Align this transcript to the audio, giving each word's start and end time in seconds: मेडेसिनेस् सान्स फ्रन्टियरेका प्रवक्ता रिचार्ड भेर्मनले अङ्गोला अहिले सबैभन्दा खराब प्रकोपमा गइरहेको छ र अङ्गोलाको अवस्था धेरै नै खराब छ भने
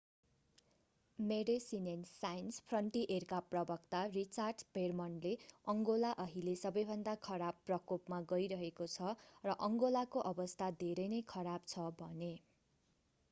मेडेसिनेस् 1.19 2.13
सान्स 2.13 2.55
फ्रन्टियरेका 2.69 3.41
प्रवक्ता 3.49 3.99
रिचार्ड 4.15 4.63
भेर्मनले 4.77 5.33
अङ्गोला 5.73 6.13
अहिले 6.23 6.55
सबैभन्दा 6.61 7.13
खराब 7.27 7.61
प्रकोपमा 7.69 8.19
गइरहेको 8.33 8.87
छ 8.95 9.11
र 9.43 9.55
अङ्गोलाको 9.67 10.23
अवस्था 10.31 10.71
धेरै 10.81 11.05
नै 11.13 11.21
खराब 11.29 11.69
छ 11.69 11.85
भने 12.01 12.31